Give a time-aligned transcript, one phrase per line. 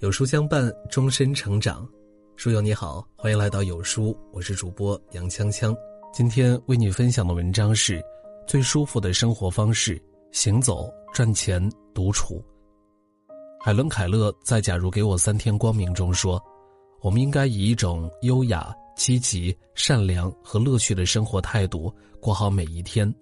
[0.00, 1.84] 有书相伴，终身成长。
[2.36, 5.76] 书友你好，欢迎来到有书，我是主播杨锵锵。
[6.12, 8.00] 今天为你分享的文章是：
[8.46, 10.00] 最舒服的生活方式——
[10.30, 11.60] 行走、赚钱、
[11.92, 12.40] 独处。
[13.58, 16.40] 海伦·凯勒在《假如给我三天光明》中说
[17.02, 23.12] ：“我们应该以一种优雅、积极、善良和乐趣的生活态度过好每一天。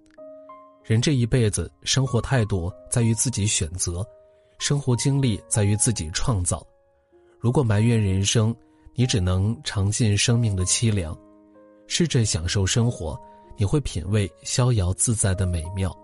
[0.85, 4.07] 人这一辈子，生活态度在于自己选择。”
[4.59, 6.67] 生活经历在于自己创造，
[7.39, 8.55] 如果埋怨人生，
[8.95, 11.17] 你只能尝尽生命的凄凉。
[11.87, 13.19] 试着享受生活，
[13.57, 15.95] 你会品味逍遥自在的美妙。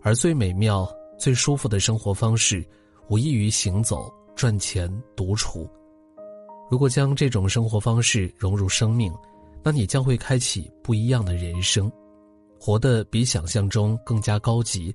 [0.00, 2.66] 而最美妙、最舒服的生活方式，
[3.08, 5.68] 无异于行走、赚钱、独处。
[6.70, 9.12] 如果将这种生活方式融入生命，
[9.62, 11.92] 那你将会开启不一样的人生，
[12.58, 14.94] 活得比想象中更加高级。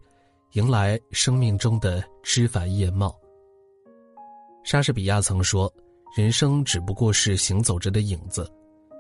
[0.54, 3.14] 迎来生命中的枝繁叶茂。
[4.64, 5.72] 莎士比亚曾说
[6.16, 8.50] ：“人生只不过是行走着的影子，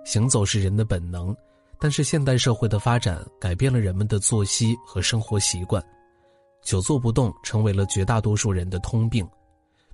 [0.06, 1.36] 行走是人的本能，
[1.80, 5.82] 但是现代社会的发展改变了人们的作息和生活习惯，
[6.62, 9.28] 久坐不动成为了绝大多数人的通病，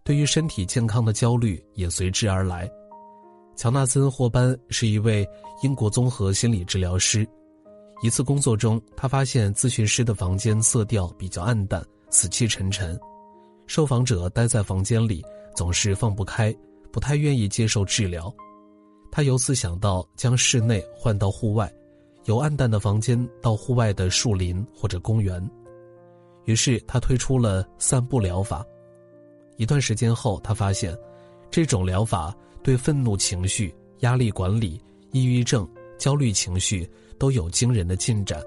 [0.04, 2.70] 对于身体健康的焦虑也随之而来。”
[3.56, 5.28] 乔纳森·霍班是一位
[5.62, 7.28] 英国综合心理治疗师。
[8.04, 13.00] 一次工作中，他发现咨询师的房间色调比较暗淡，死气沉沉。
[13.66, 15.24] 受访者待在房间里
[15.56, 16.54] 总是放不开，
[16.92, 18.32] 不太愿意接受治疗。
[19.10, 21.74] 他由此想到将室内换到户外，
[22.26, 25.42] 由暗淡的房间到户外的树林或者公园。
[26.44, 28.66] 于是他推出了散步疗法。
[29.56, 30.94] 一段时间后，他发现，
[31.50, 35.66] 这种疗法对愤怒情绪、压力管理、抑郁症、
[35.98, 36.86] 焦虑情绪。
[37.18, 38.42] 都有惊人的进展。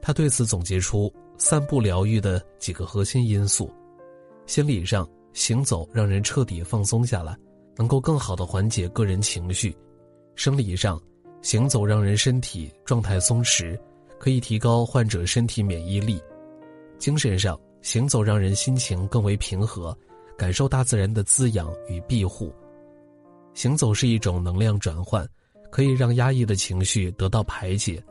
[0.00, 3.70] 他对此总结出散步疗愈的几个核心因素：
[4.46, 7.36] 心理上，行走让人彻底放松下来，
[7.76, 9.70] 能够更好的缓解个人情绪；
[10.34, 11.00] 生理上，
[11.42, 13.78] 行走让人身体状态松弛，
[14.18, 16.18] 可以提高患者身体免疫力；
[16.98, 19.96] 精神上，行走让人心情更为平和，
[20.36, 22.52] 感受大自然的滋养与庇护。
[23.54, 25.28] 行走是一种能量转换。
[25.70, 28.02] 可以让压抑的情绪得到排解。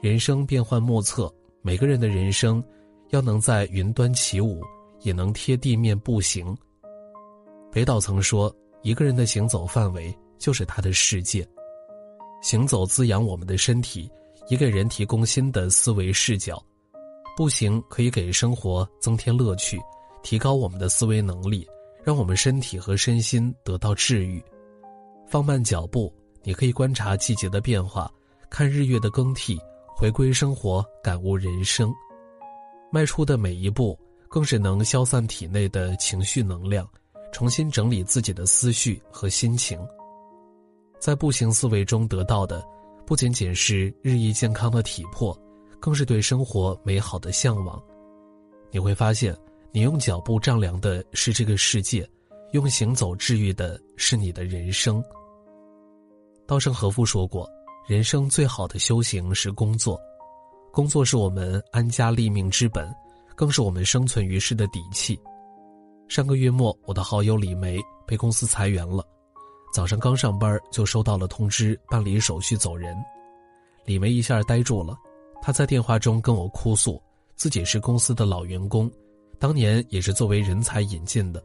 [0.00, 1.32] 人生变幻莫测，
[1.62, 2.62] 每个人的人生，
[3.10, 4.62] 要能在云端起舞，
[5.00, 6.56] 也能贴地面步行。
[7.72, 11.46] 北岛曾说：“一个人的行走范围就是他的世界。”
[12.42, 14.08] 行走滋养我们的身体，
[14.48, 16.62] 也给人提供新的思维视角。
[17.36, 19.78] 步行可以给生活增添乐趣，
[20.22, 21.66] 提高我们的思维能力，
[22.04, 24.42] 让我们身体和身心得到治愈。
[25.26, 26.12] 放慢脚步。
[26.46, 28.08] 你可以观察季节的变化，
[28.48, 29.58] 看日月的更替，
[29.96, 31.92] 回归生活，感悟人生。
[32.92, 33.98] 迈出的每一步，
[34.28, 36.88] 更是能消散体内的情绪能量，
[37.32, 39.76] 重新整理自己的思绪和心情。
[41.00, 42.64] 在步行思维中得到的，
[43.04, 45.36] 不仅仅是日益健康的体魄，
[45.80, 47.82] 更是对生活美好的向往。
[48.70, 49.36] 你会发现，
[49.72, 52.08] 你用脚步丈量的是这个世界，
[52.52, 55.02] 用行走治愈的是你的人生。
[56.46, 57.50] 稻盛和夫说过
[57.88, 60.00] ：“人生最好的修行是工作，
[60.72, 62.88] 工作是我们安家立命之本，
[63.34, 65.18] 更是我们生存于世的底气。”
[66.06, 69.04] 上个月末，我的好友李梅被公司裁员了，
[69.74, 72.96] 早上刚上班就收到了通知，办理手续走人。
[73.84, 74.96] 李梅一下呆住了，
[75.42, 77.02] 她在电话中跟我哭诉，
[77.34, 78.88] 自己是公司的老员工，
[79.40, 81.42] 当年也是作为人才引进的，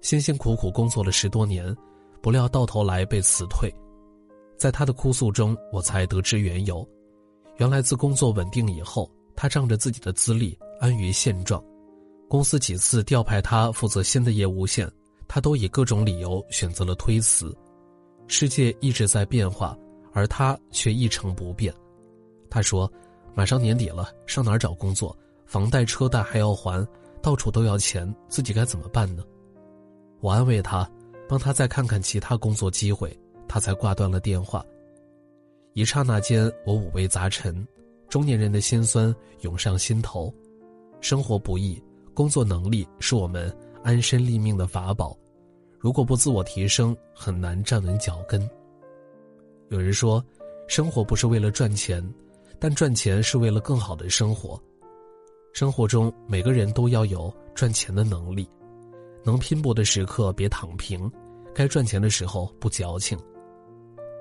[0.00, 1.72] 辛辛苦苦工作了十多年，
[2.20, 3.72] 不料到头来被辞退。
[4.56, 6.86] 在他的哭诉中，我才得知缘由。
[7.56, 11.62] 原来自工作稳定以后，他仗着自己的资历安于现状。
[12.28, 14.90] 公司几次调派他负责新的业务线，
[15.28, 17.54] 他都以各种理由选择了推辞。
[18.26, 19.76] 世界一直在变化，
[20.12, 21.72] 而他却一成不变。
[22.48, 22.90] 他说
[23.34, 25.16] ：“马上年底了，上哪儿找工作？
[25.44, 26.86] 房贷车贷还要还，
[27.20, 29.22] 到处都要钱，自己该怎么办呢？”
[30.20, 30.90] 我安慰他，
[31.28, 33.16] 帮他再看看其他工作机会。
[33.48, 34.64] 他才挂断了电话。
[35.72, 37.66] 一刹那间，我五味杂陈，
[38.08, 40.32] 中年人的心酸涌上心头。
[41.00, 41.82] 生活不易，
[42.14, 45.16] 工作能力是我们安身立命的法宝。
[45.78, 48.48] 如果不自我提升，很难站稳脚跟。
[49.68, 50.24] 有人说，
[50.68, 52.02] 生活不是为了赚钱，
[52.58, 54.58] 但赚钱是为了更好的生活。
[55.52, 58.48] 生活中，每个人都要有赚钱的能力，
[59.24, 61.10] 能拼搏的时刻别躺平，
[61.54, 63.18] 该赚钱的时候不矫情。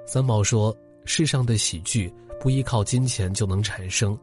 [0.05, 4.17] 三毛说：“世上的喜剧不依靠金钱就能产生，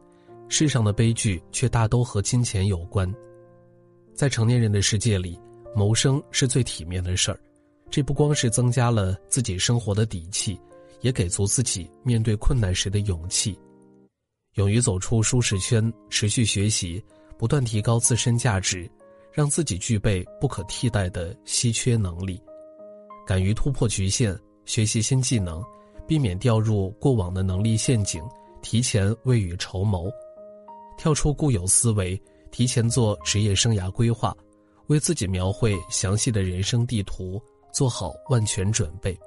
[0.47, 3.11] 世上的悲剧却大都和金钱有关。
[4.13, 5.39] 在成年人的世界里，
[5.75, 7.39] 谋生是最体面的事儿，
[7.89, 10.59] 这不光是增加了自己生活的底气，
[11.01, 13.57] 也给足自己面对困难时的勇气。
[14.55, 17.03] 勇于走出舒适圈，持续学习，
[17.37, 18.89] 不断提高自身价值，
[19.31, 22.39] 让自己具备不可替代的稀缺能力。
[23.25, 25.63] 敢于突破局限，学习新技能，
[26.07, 28.23] 避免掉入过往的能力陷阱，
[28.61, 30.11] 提前未雨绸缪，
[30.97, 32.21] 跳出固有思维，
[32.51, 34.35] 提前做职业生涯规划，
[34.87, 37.41] 为自己描绘详细的人生地图，
[37.73, 39.17] 做好万全准备。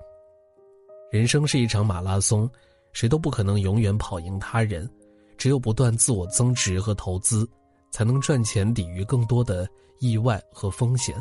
[1.10, 2.48] 人生是一场马拉松，
[2.92, 4.88] 谁都不可能永远跑赢他人。
[5.36, 7.46] 只有不断自我增值和投资，
[7.90, 11.14] 才能赚钱抵御更多的意外和风险。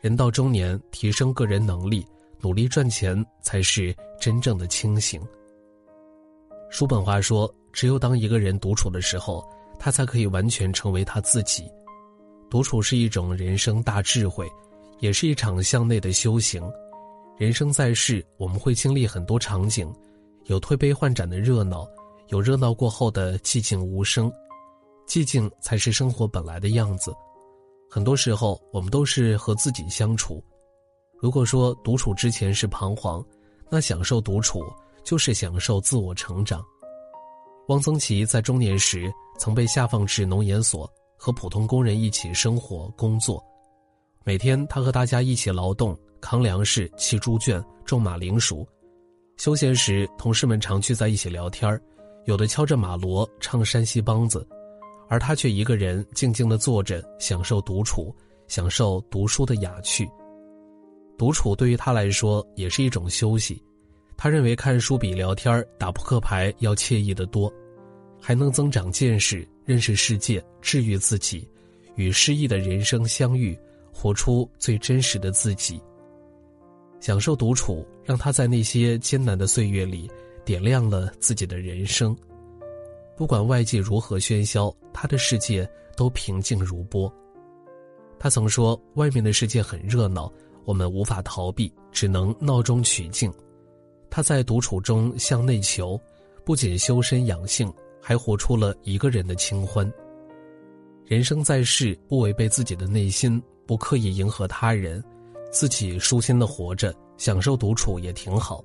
[0.00, 2.06] 人到中年，提升个人能力，
[2.46, 5.20] 努力赚钱，才是真正的清醒。
[6.70, 9.44] 叔本华说：“只有当一个人独处的时候，
[9.80, 11.68] 他才可以完全成为他自己。
[12.48, 14.48] 独处是一种人生大智慧，
[15.00, 16.62] 也是一场向内的修行。
[17.36, 19.92] 人生在世，我们会经历很多场景，
[20.44, 21.84] 有推杯换盏的热闹。”
[22.28, 24.32] 有热闹过后的寂静无声，
[25.08, 27.12] 寂静才是生活本来的样子。
[27.90, 30.40] 很多时候，我们都是和自己相处。
[31.18, 33.24] 如果说独处之前是彷徨，
[33.70, 34.62] 那享受独处
[35.02, 36.64] 就是享受自我成长。
[37.68, 43.42] 汪曾祺在中年时曾被下放至农研所，和普通工人一起生活工作。
[44.24, 48.66] 每天，他和大家一起劳动，扛粮食、砌猪圈、种马铃薯。
[49.36, 51.80] 休闲时，同事们常聚在一起聊天。
[52.24, 54.46] 有的敲着马锣唱山西梆子，
[55.08, 58.14] 而他却一个人静静地坐着，享受独处，
[58.48, 60.08] 享受读书的雅趣。
[61.18, 63.62] 独处对于他来说也是一种休息，
[64.16, 67.52] 他认为看书比聊天打扑克牌要惬意得多，
[68.20, 71.48] 还能增长见识，认识世界，治愈自己，
[71.94, 73.58] 与诗意的人生相遇，
[73.92, 75.80] 活出最真实的自己。
[77.00, 80.10] 享受独处，让他在那些艰难的岁月里。
[80.44, 82.16] 点亮了自己的人生，
[83.16, 87.12] 不管外界如何喧嚣，他的世界都平静如波。
[88.16, 90.32] 他曾说：“外面的世界很热闹，
[90.66, 93.32] 我们无法逃避，只能闹中取静。”
[94.10, 95.98] 他在独处中向内求，
[96.44, 99.90] 不仅修身养性，还活出了一个人的清欢。
[101.04, 105.02] 人生在世，不违背自己的内心，不刻意迎合他人，
[105.50, 108.64] 自己舒心的活着，享受独处也挺好。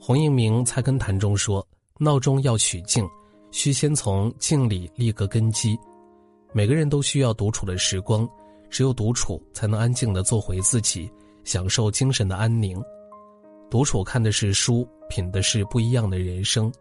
[0.00, 1.66] 洪应明《菜根谭》中说
[1.98, 3.06] ：“闹中要取静，
[3.50, 5.78] 需先从静里立个根基。
[6.52, 8.28] 每个人都需要独处的时光，
[8.70, 11.10] 只有独处才能安静的做回自己，
[11.44, 12.82] 享受精神的安宁。
[13.70, 16.72] 独处看的是书，品的是不一样的人生，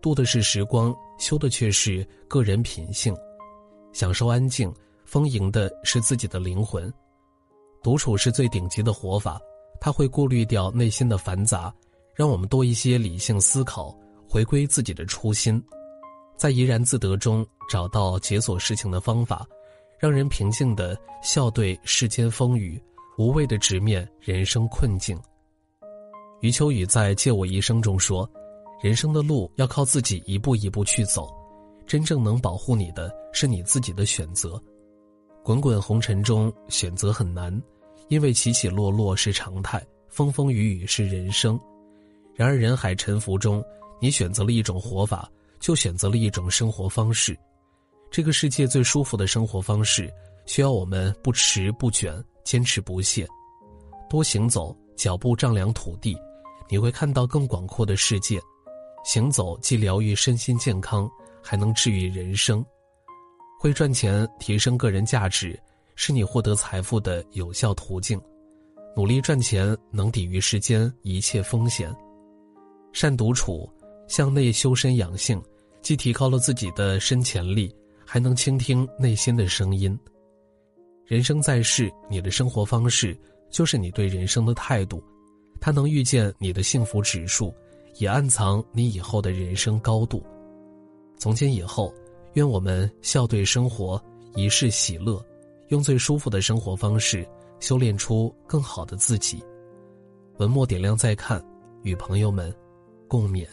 [0.00, 3.16] 度的是时光，修的却是个人品性。
[3.92, 4.72] 享受安静，
[5.04, 6.92] 丰盈的是自己的灵魂。
[7.82, 9.40] 独处是最顶级的活法，
[9.80, 11.72] 它会过滤掉内心的繁杂。”
[12.14, 13.96] 让我们多一些理性思考，
[14.28, 15.62] 回归自己的初心，
[16.36, 19.46] 在怡然自得中找到解锁事情的方法，
[19.98, 22.80] 让人平静的笑对世间风雨，
[23.16, 25.20] 无畏的直面人生困境。
[26.40, 28.28] 余秋雨在《借我一生》中说
[28.80, 31.28] ：“人生的路要靠自己一步一步去走，
[31.84, 34.62] 真正能保护你的是你自己的选择。
[35.42, 37.60] 滚滚红尘中，选择很难，
[38.06, 41.58] 因为起起落落是常态，风风雨雨是人生。”
[42.36, 43.64] 然而，人海沉浮中，
[44.00, 47.36] 你选择了一种活法，就选择了一种生活方式。
[48.10, 50.12] 这个世界最舒服的生活方式，
[50.46, 52.12] 需要我们不迟不卷，
[52.44, 53.26] 坚持不懈，
[54.08, 56.16] 多行走，脚步丈量土地，
[56.68, 58.40] 你会看到更广阔的世界。
[59.04, 61.08] 行走既疗愈身心健康，
[61.42, 62.64] 还能治愈人生。
[63.60, 65.58] 会赚钱，提升个人价值，
[65.94, 68.20] 是你获得财富的有效途径。
[68.96, 71.94] 努力赚钱，能抵御世间一切风险。
[72.92, 73.70] 善独处，
[74.08, 75.42] 向内修身养性，
[75.82, 77.74] 既提高了自己的身潜力，
[78.10, 79.96] 还能倾听内心的声音。
[81.04, 83.14] 人生在世，你的生活方式
[83.50, 85.04] 就是你对人生的态度，
[85.60, 87.52] 它能预见你的幸福指数，
[87.98, 90.24] 也暗藏你以后的人生高度。
[91.18, 91.92] 从今以后，
[92.32, 94.02] 愿我们笑对生活，
[94.34, 95.22] 一世喜乐，
[95.68, 97.28] 用最舒服的生活方式
[97.60, 99.44] 修炼出更好的自己。
[100.38, 101.44] 文末点亮再看，
[101.82, 102.50] 与朋友们。
[103.06, 103.46] 共勉。